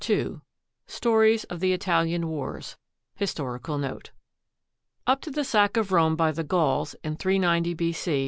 I 0.09 0.13
II 0.13 0.37
STORIES 0.87 1.43
OF 1.43 1.59
THE 1.59 1.73
ITALIAN 1.73 2.27
WARS 2.27 2.75
HISTORICAL 3.17 3.77
NOTE 3.77 4.09
Up 5.05 5.21
to 5.21 5.29
the 5.29 5.43
sack 5.43 5.77
of 5.77 5.91
Rome 5.91 6.15
by 6.15 6.31
the 6.31 6.43
Gauls, 6.43 6.95
in 7.03 7.17
390 7.17 7.75
B.C. 7.75 8.19